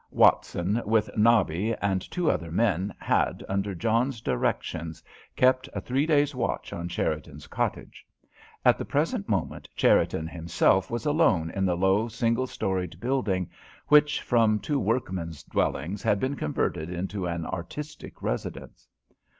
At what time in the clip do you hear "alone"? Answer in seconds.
11.05-11.51